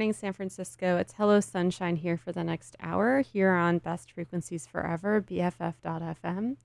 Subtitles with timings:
[0.00, 0.96] Morning, San Francisco.
[0.96, 6.56] It's Hello Sunshine here for the next hour here on Best Frequencies Forever, BFF.FM.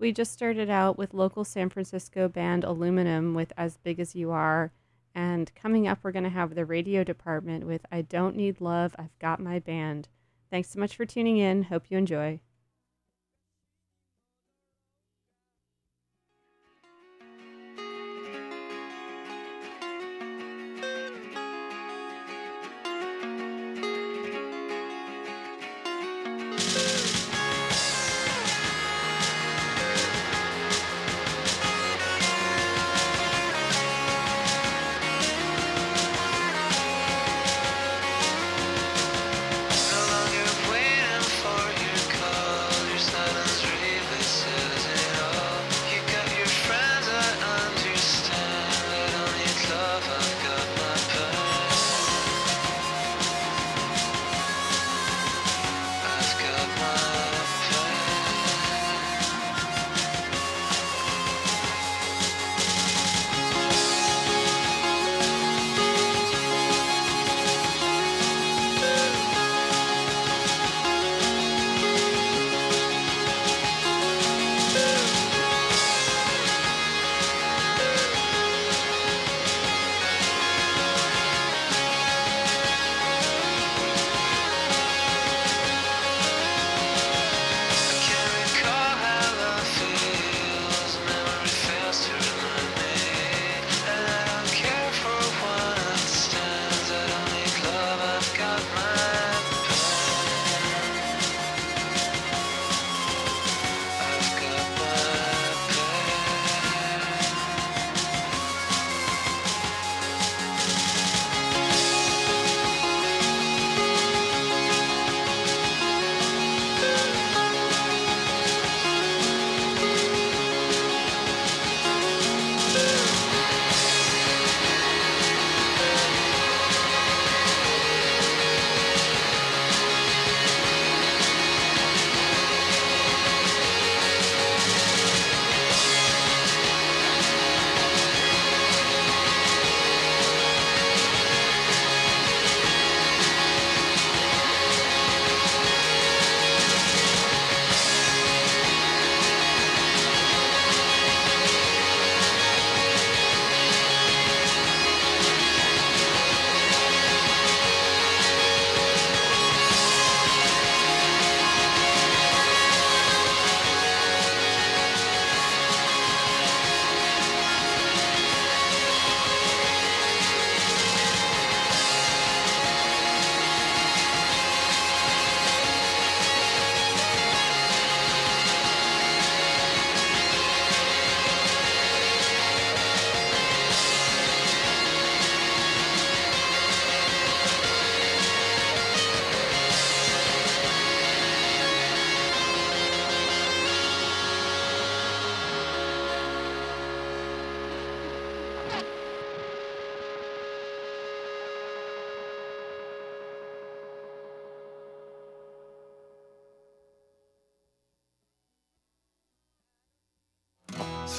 [0.00, 4.32] We just started out with local San Francisco band Aluminum with As Big as You
[4.32, 4.72] Are.
[5.14, 8.96] And coming up, we're going to have the radio department with I Don't Need Love,
[8.98, 10.08] I've Got My Band.
[10.50, 11.62] Thanks so much for tuning in.
[11.62, 12.40] Hope you enjoy.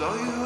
[0.02, 0.41] Saw you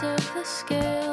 [0.00, 1.11] of the scale.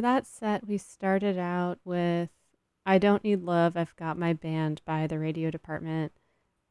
[0.00, 2.30] For that set, we started out with
[2.86, 6.12] I Don't Need Love, I've Got My Band by the radio department.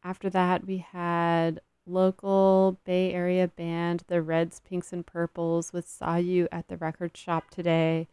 [0.03, 6.15] After that, we had local Bay Area band, the Reds, Pinks, and Purples, with Saw
[6.15, 8.07] You at the record shop today.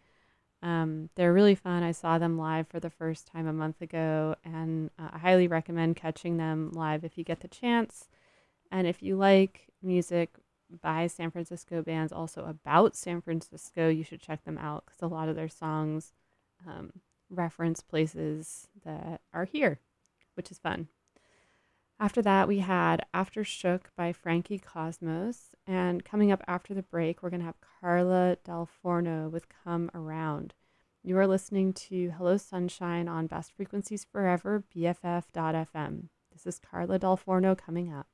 [0.62, 1.82] Um, they're really fun.
[1.82, 5.49] I saw them live for the first time a month ago, and uh, I highly
[5.49, 8.11] recommend catching them live if you get the chance.
[8.70, 10.28] And if you like music
[10.82, 15.06] by San Francisco bands, also about San Francisco, you should check them out because a
[15.06, 16.12] lot of their songs
[16.66, 16.92] um,
[17.30, 19.80] reference places that are here,
[20.35, 20.88] which is fun.
[21.99, 25.54] After that, we had After Shook by Frankie Cosmos.
[25.66, 29.90] And coming up after the break, we're going to have Carla dal Forno with Come
[29.94, 30.52] Around.
[31.02, 36.08] You are listening to Hello Sunshine on Best Frequencies Forever, BFF.FM.
[36.32, 38.08] This is Carla dal Forno coming up.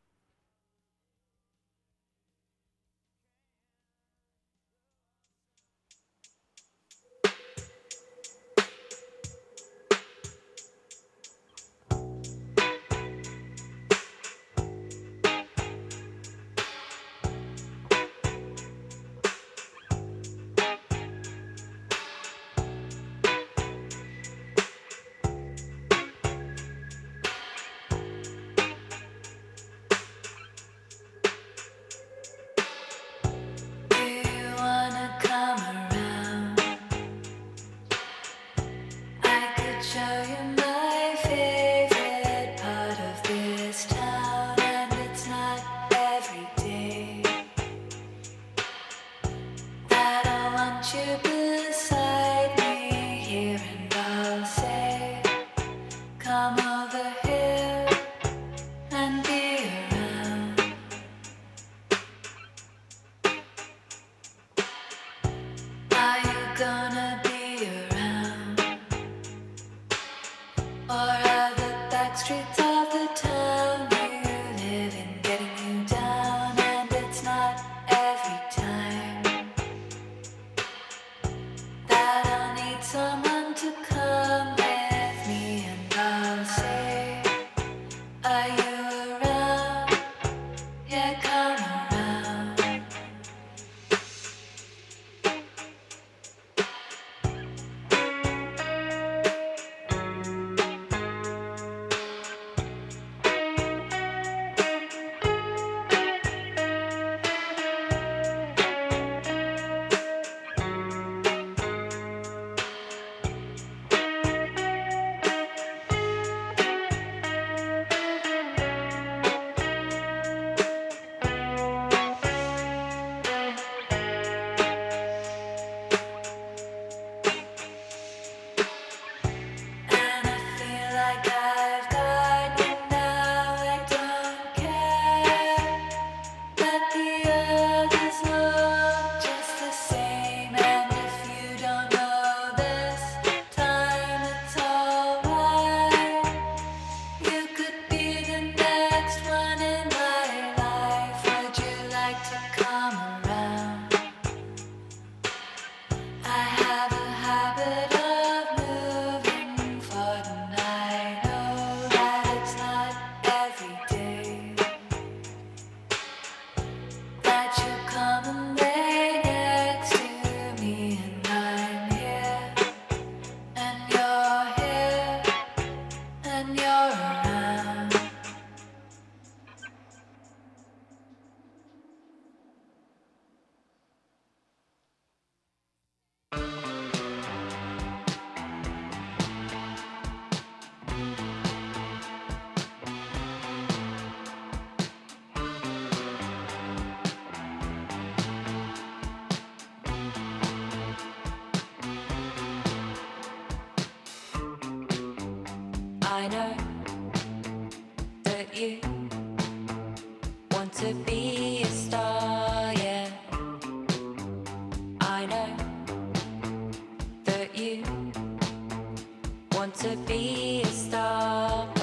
[219.53, 221.82] Want to be a star.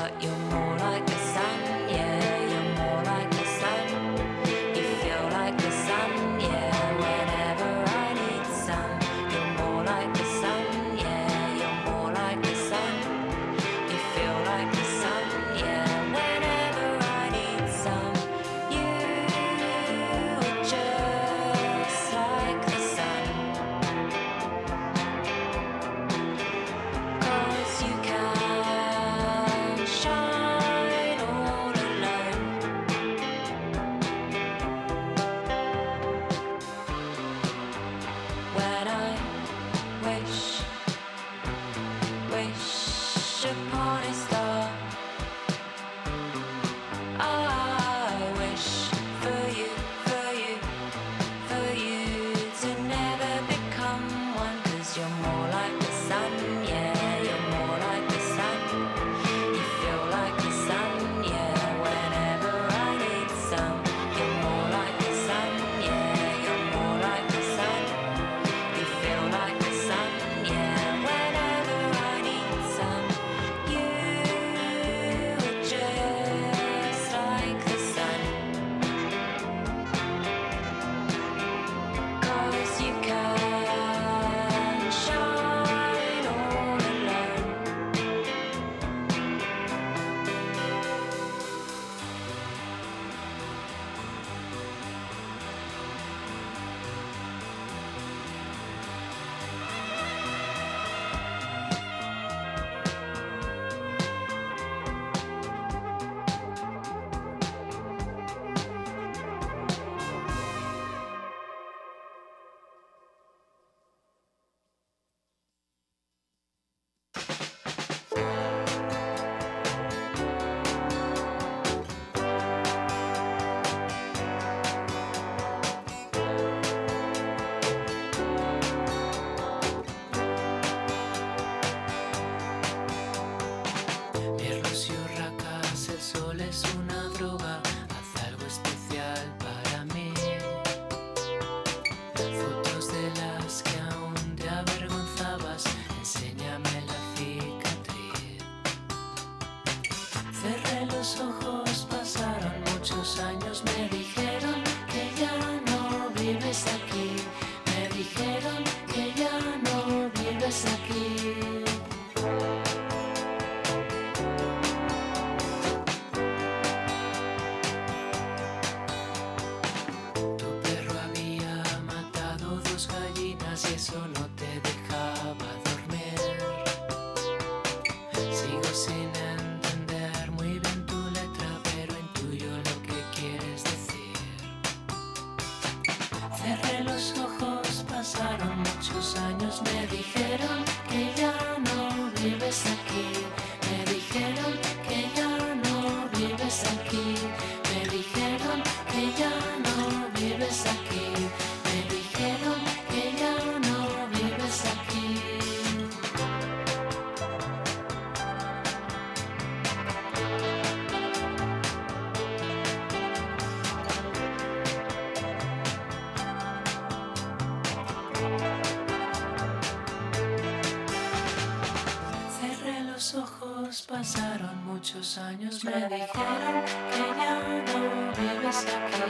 [222.99, 225.63] tus ojos pasaron muchos años.
[225.63, 227.35] Me dijeron que ya
[227.71, 227.81] no
[228.11, 229.07] vives aquí.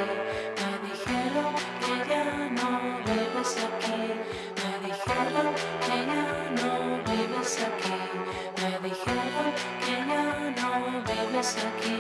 [0.60, 2.23] Me dijeron que ya
[2.60, 2.69] no
[3.08, 4.02] vives aquí.
[4.60, 5.49] Me dijeron
[5.86, 6.23] que ya
[6.60, 6.71] no
[7.08, 7.97] vives aquí.
[8.62, 9.49] Me dijeron
[9.84, 10.23] que ya
[10.62, 10.71] no
[11.10, 11.98] vives aquí.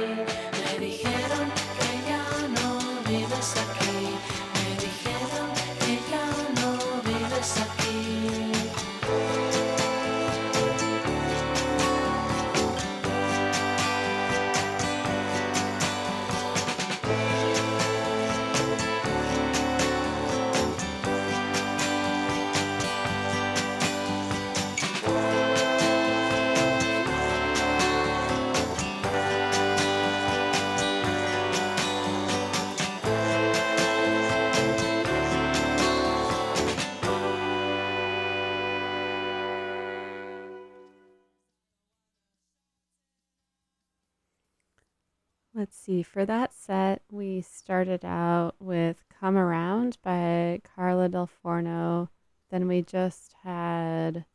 [45.89, 46.03] See.
[46.03, 52.09] For that set, we started out with Come Around by Carla dal Forno.
[52.51, 54.25] Then we just had,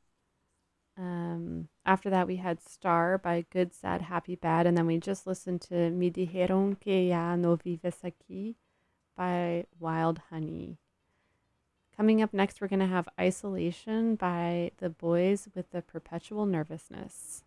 [0.98, 4.66] um, after that, we had Star by Good, Sad, Happy, Bad.
[4.66, 8.56] And then we just listened to Mi dijeron que ya no vives aquí
[9.16, 10.78] by Wild Honey.
[11.96, 17.44] Coming up next, we're going to have Isolation by the boys with the perpetual nervousness.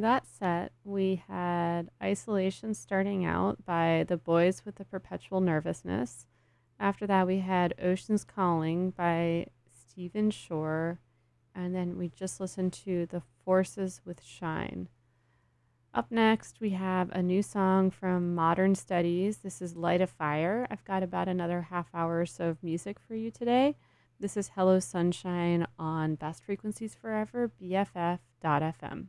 [0.00, 6.26] that set, we had Isolation starting out by The Boys with the Perpetual Nervousness.
[6.78, 11.00] After that, we had Ocean's Calling by Stephen Shore.
[11.54, 14.88] And then we just listened to The Forces with Shine.
[15.92, 19.38] Up next, we have a new song from Modern Studies.
[19.38, 20.66] This is Light a Fire.
[20.70, 23.76] I've got about another half hour or so of music for you today.
[24.20, 29.06] This is Hello Sunshine on Best Frequencies Forever, BFF.fm.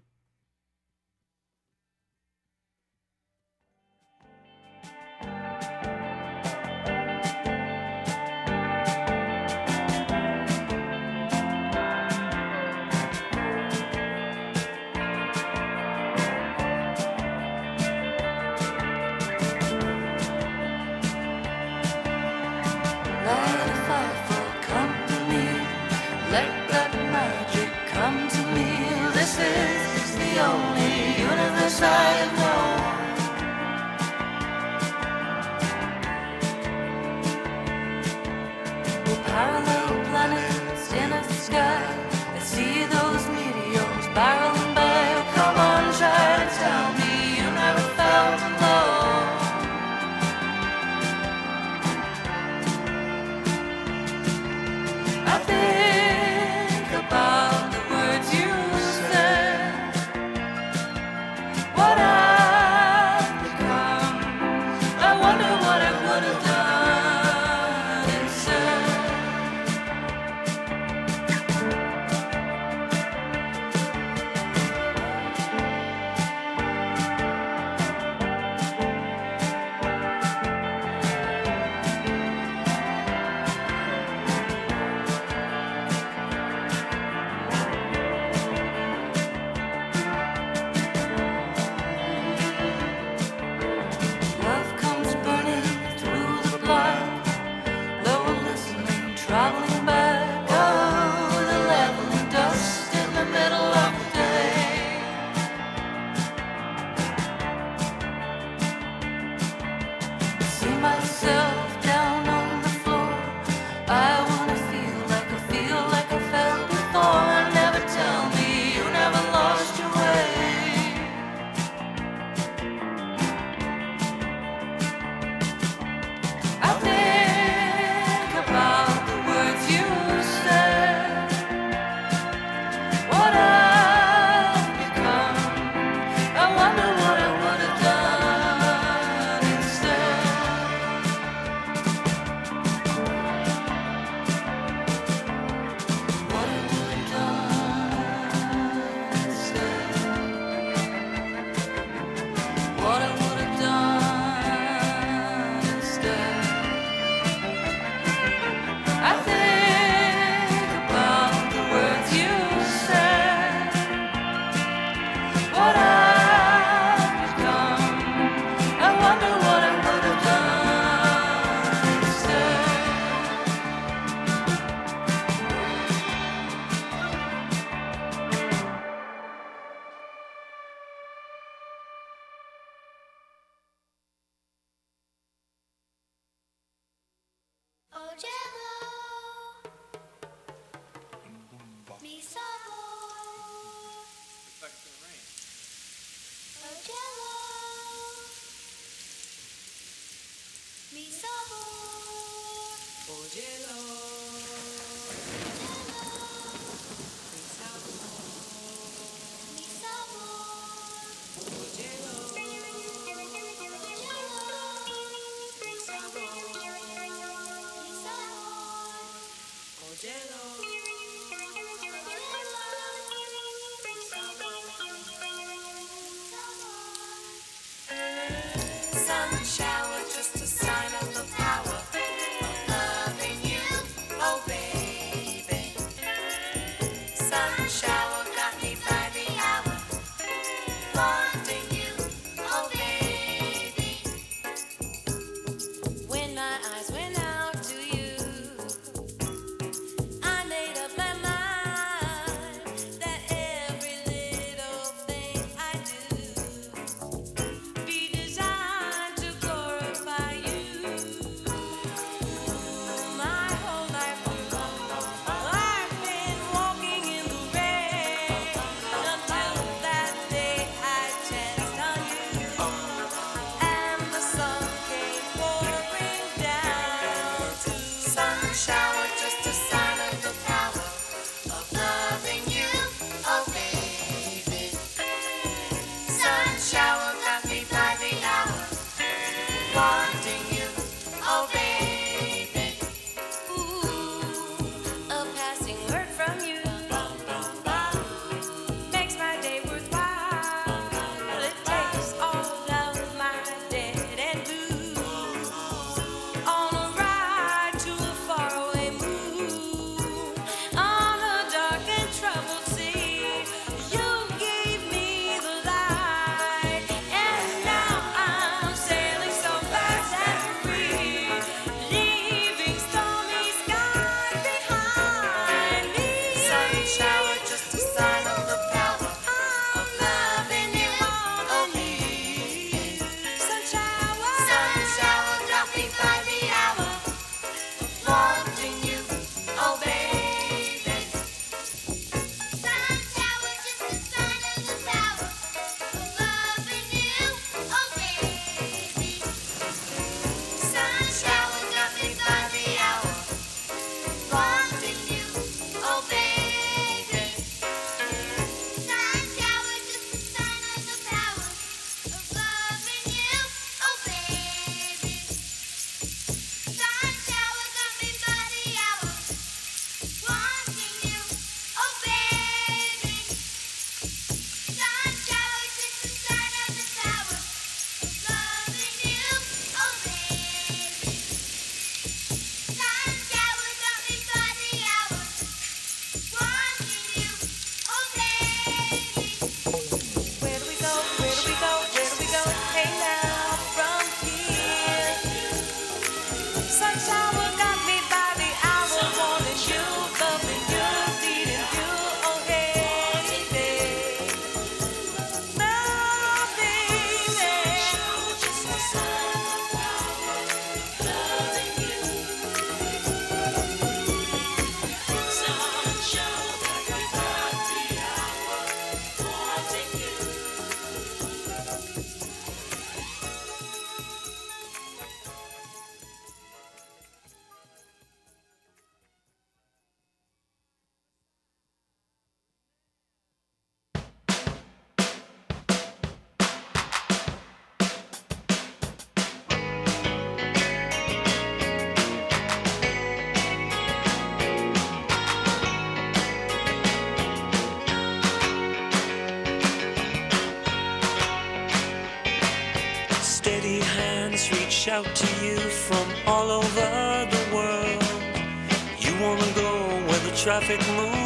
[460.72, 461.21] where the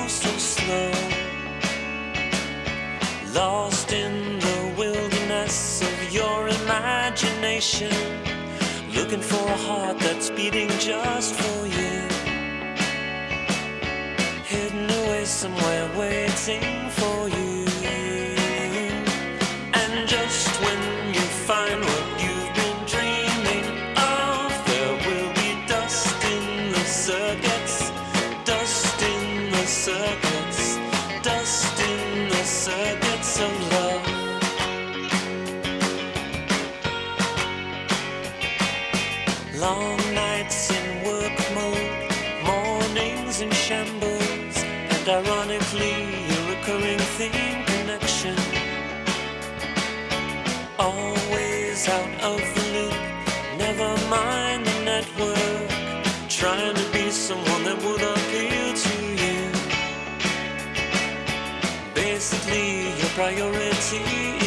[63.15, 64.44] priority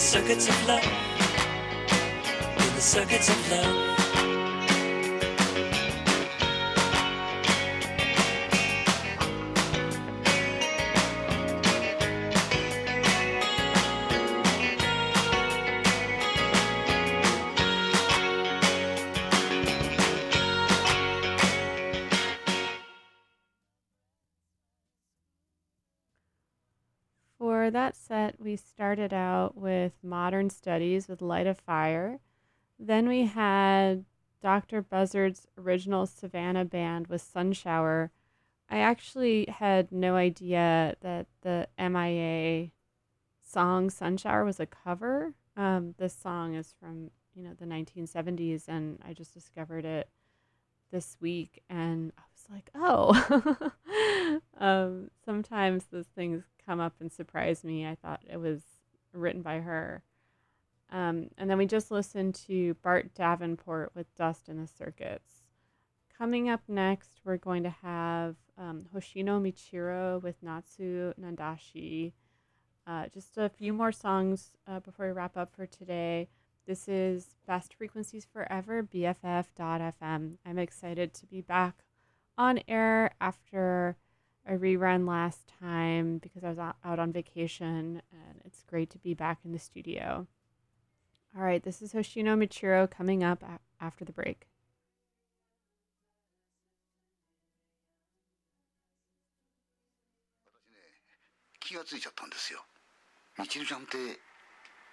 [0.00, 0.84] the circuits of love,
[2.56, 4.09] in the circuits of love.
[27.70, 32.18] For that set, we started out with Modern Studies with Light a Fire.
[32.80, 34.06] Then we had
[34.42, 34.82] Dr.
[34.82, 38.10] Buzzard's original Savannah band with Sunshower.
[38.68, 42.72] I actually had no idea that the MIA
[43.40, 45.34] song Sunshower was a cover.
[45.56, 50.08] Um, this song is from, you know, the 1970s, and I just discovered it
[50.90, 53.70] this week, and I was like, oh.
[54.58, 57.86] um, sometimes those things come up and surprise me.
[57.86, 58.60] I thought it was
[59.12, 60.02] written by her.
[60.90, 65.42] Um, and then we just listened to Bart Davenport with Dust in the Circuits.
[66.16, 72.12] Coming up next, we're going to have um, Hoshino Michiru with Natsu Nandashi.
[72.86, 76.28] Uh, just a few more songs uh, before we wrap up for today.
[76.70, 80.36] This is Best Frequencies Forever, BFF.FM.
[80.46, 81.82] I'm excited to be back
[82.38, 83.96] on air after
[84.46, 89.14] a rerun last time because I was out on vacation, and it's great to be
[89.14, 90.28] back in the studio.
[91.36, 93.42] All right, this is Hoshino Michiru coming up
[93.80, 94.46] after the break.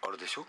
[0.08, 0.46] あれでしょ？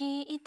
[0.00, 0.39] きい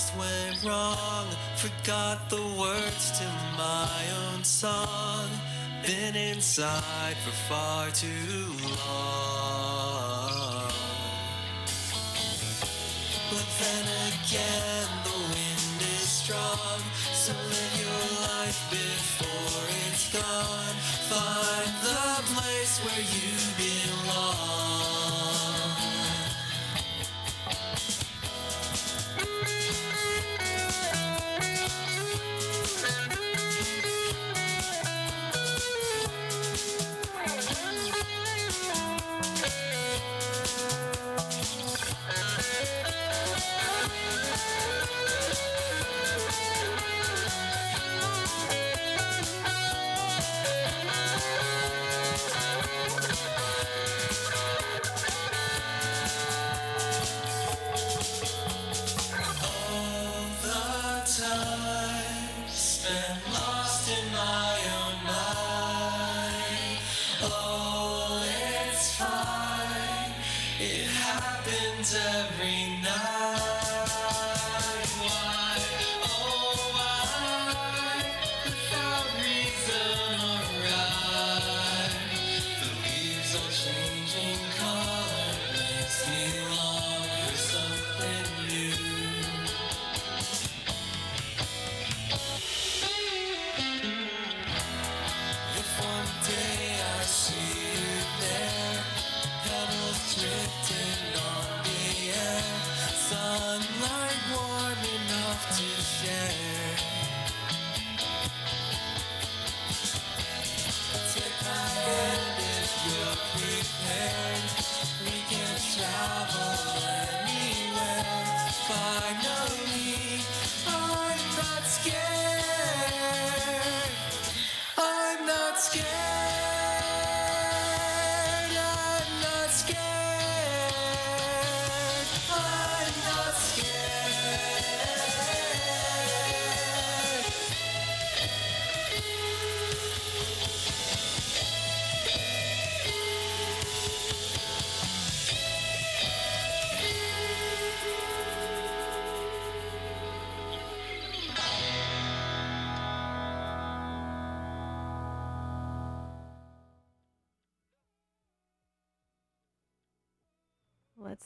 [0.00, 1.26] just went wrong.
[1.56, 3.24] Forgot the words to
[3.58, 5.28] my own song.
[5.86, 8.39] Been inside for far too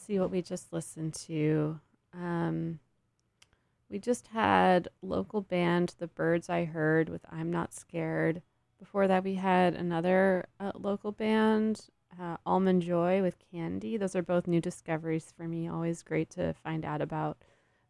[0.05, 1.81] see what we just listened to.
[2.13, 2.79] Um,
[3.91, 8.43] we just had local band The Birds I Heard with I'm Not Scared.
[8.79, 11.87] Before that, we had another uh, local band,
[12.21, 13.97] uh, Almond Joy with Candy.
[13.97, 15.69] Those are both new discoveries for me.
[15.69, 17.39] Always great to find out about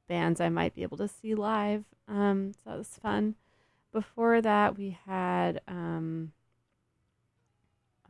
[0.08, 1.84] bands I might be able to see live.
[2.06, 3.34] Um, so that was fun.
[3.92, 6.32] Before that, we had um,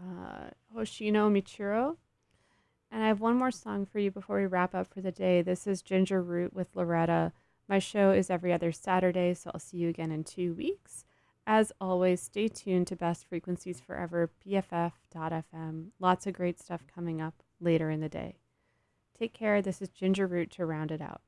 [0.01, 1.97] uh, Hoshino Michiru.
[2.95, 5.43] And I have one more song for you before we wrap up for the day.
[5.43, 7.33] This is Ginger Root with Loretta.
[7.69, 11.05] My show is every other Saturday, so I'll see you again in two weeks.
[11.45, 15.87] As always, stay tuned to Best Frequencies Forever, BFF.fm.
[15.99, 18.37] Lots of great stuff coming up later in the day.
[19.19, 19.61] Take care.
[19.61, 21.23] This is Ginger Root to round it out.